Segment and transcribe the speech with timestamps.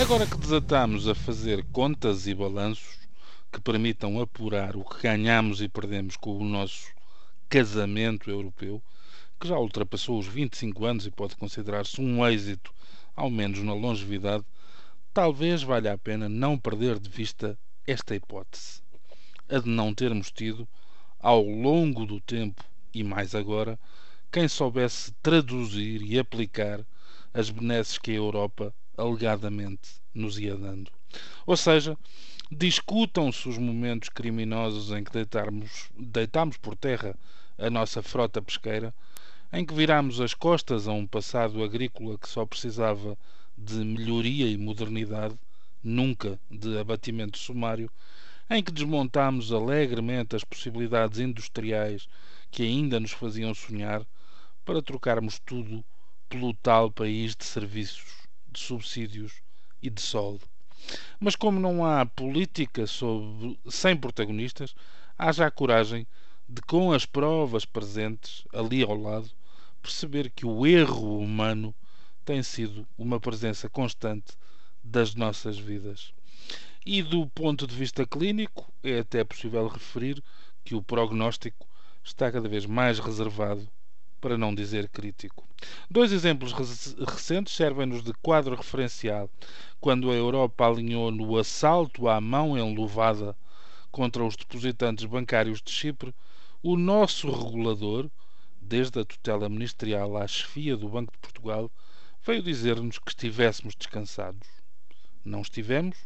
[0.00, 3.00] Agora que desatamos a fazer contas e balanços
[3.50, 6.86] que permitam apurar o que ganhamos e perdemos com o nosso
[7.48, 8.80] casamento europeu,
[9.40, 12.72] que já ultrapassou os 25 anos e pode considerar-se um êxito,
[13.16, 14.44] ao menos na longevidade,
[15.12, 18.80] talvez valha a pena não perder de vista esta hipótese,
[19.48, 20.66] a de não termos tido,
[21.18, 22.62] ao longo do tempo
[22.94, 23.76] e mais agora,
[24.30, 26.86] quem soubesse traduzir e aplicar
[27.34, 30.90] as benesses que a Europa alegadamente nos ia dando.
[31.46, 31.96] Ou seja,
[32.50, 37.14] discutam-se os momentos criminosos em que deitarmos, deitámos por terra
[37.56, 38.94] a nossa frota pesqueira,
[39.52, 43.16] em que virámos as costas a um passado agrícola que só precisava
[43.56, 45.38] de melhoria e modernidade,
[45.82, 47.90] nunca de abatimento sumário,
[48.50, 52.08] em que desmontámos alegremente as possibilidades industriais
[52.50, 54.06] que ainda nos faziam sonhar
[54.64, 55.84] para trocarmos tudo
[56.28, 58.17] pelo tal país de serviços,
[58.50, 59.42] de subsídios
[59.82, 60.44] e de soldo.
[61.20, 64.74] Mas como não há política sob, sem protagonistas,
[65.18, 66.06] haja a coragem
[66.48, 69.30] de, com as provas presentes ali ao lado,
[69.82, 71.74] perceber que o erro humano
[72.24, 74.32] tem sido uma presença constante
[74.82, 76.12] das nossas vidas.
[76.86, 80.22] E do ponto de vista clínico, é até possível referir
[80.64, 81.66] que o prognóstico
[82.02, 83.68] está cada vez mais reservado,
[84.20, 85.46] para não dizer crítico.
[85.90, 89.30] Dois exemplos recentes servem-nos de quadro referencial.
[89.80, 93.36] Quando a Europa alinhou no assalto à mão enluvada
[93.90, 96.14] contra os depositantes bancários de Chipre,
[96.62, 98.10] o nosso regulador,
[98.60, 101.70] desde a tutela ministerial à chefia do Banco de Portugal,
[102.24, 104.46] veio dizer-nos que estivéssemos descansados.
[105.24, 105.96] Não estivemos,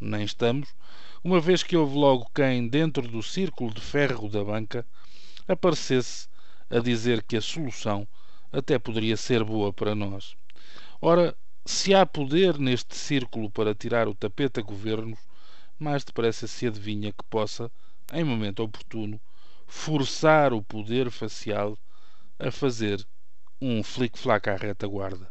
[0.00, 0.74] nem estamos,
[1.22, 4.86] uma vez que houve logo quem, dentro do círculo de ferro da banca,
[5.46, 6.28] aparecesse
[6.70, 8.06] a dizer que a solução
[8.52, 10.34] até poderia ser boa para nós.
[11.00, 15.18] Ora, se há poder neste círculo para tirar o tapete a governos,
[15.78, 17.70] mais depressa se adivinha que possa,
[18.12, 19.20] em momento oportuno,
[19.66, 21.78] forçar o poder facial
[22.38, 23.06] a fazer
[23.60, 25.30] um flic-flac à retaguarda.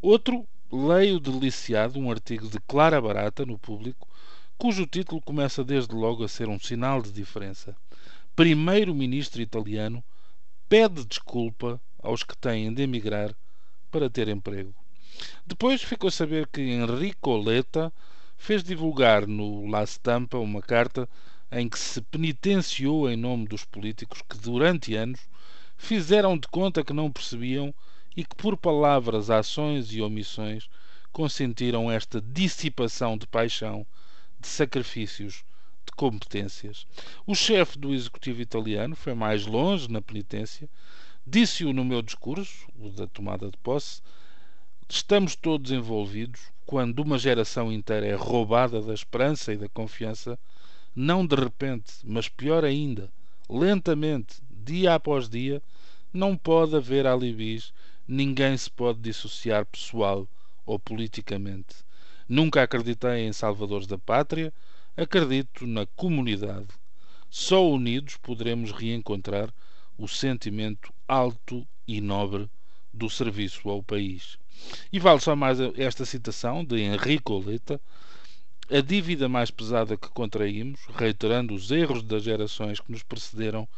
[0.00, 4.08] Outro, leio deliciado um artigo de Clara Barata no público,
[4.56, 7.76] cujo título começa desde logo a ser um sinal de diferença.
[8.34, 10.02] Primeiro-ministro italiano
[10.68, 13.34] pede desculpa aos que têm de emigrar
[13.90, 14.74] para ter emprego.
[15.46, 17.92] Depois ficou a saber que Enrico Letta
[18.36, 21.08] fez divulgar no La Stampa uma carta
[21.50, 25.20] em que se penitenciou em nome dos políticos que durante anos
[25.78, 27.74] fizeram de conta que não percebiam
[28.14, 30.68] e que, por palavras, ações e omissões,
[31.12, 33.86] consentiram esta dissipação de paixão,
[34.38, 35.44] de sacrifícios,
[35.88, 36.86] de competências.
[37.26, 40.68] O chefe do executivo italiano foi mais longe na penitência,
[41.26, 44.02] disse-o no meu discurso, o da tomada de posse.
[44.88, 50.38] Estamos todos envolvidos quando uma geração inteira é roubada da esperança e da confiança,
[50.94, 53.10] não de repente, mas pior ainda,
[53.48, 55.62] lentamente, dia após dia,
[56.12, 57.72] não pode haver alibis
[58.06, 60.26] ninguém se pode dissociar pessoal
[60.64, 61.76] ou politicamente.
[62.28, 64.52] Nunca acreditei em salvadores da pátria,
[64.98, 66.68] acredito na comunidade.
[67.30, 69.52] Só unidos poderemos reencontrar
[69.96, 72.50] o sentimento alto e nobre
[72.92, 74.38] do serviço ao país.
[74.92, 77.80] E vale só mais esta citação de Henrique Letta:
[78.70, 83.68] a dívida mais pesada que contraímos, reiterando os erros das gerações que nos precederam,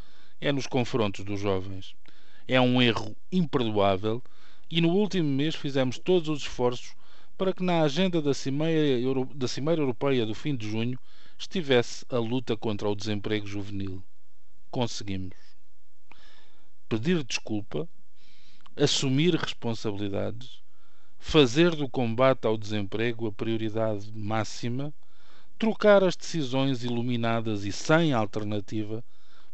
[0.41, 1.95] é nos confrontos dos jovens
[2.51, 4.21] é um erro imperdoável
[4.69, 6.97] e no último mês fizemos todos os esforços
[7.41, 9.01] para que na agenda da Cimeira,
[9.35, 10.99] da Cimeira Europeia do fim de junho
[11.39, 14.05] estivesse a luta contra o desemprego juvenil.
[14.71, 15.35] Conseguimos.
[16.87, 17.89] Pedir desculpa,
[18.77, 20.61] assumir responsabilidades,
[21.19, 24.93] fazer do combate ao desemprego a prioridade máxima,
[25.59, 29.03] trocar as decisões iluminadas e sem alternativa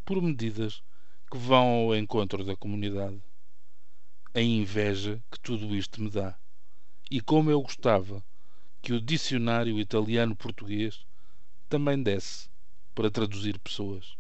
[0.05, 0.83] por medidas
[1.31, 3.23] que vão ao encontro da comunidade.
[4.35, 6.37] A inveja que tudo isto me dá.
[7.09, 8.23] E como eu gostava
[8.83, 11.07] que o dicionário italiano-português
[11.69, 12.49] também desse
[12.95, 14.17] para traduzir pessoas.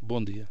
[0.00, 0.48] Bom dia.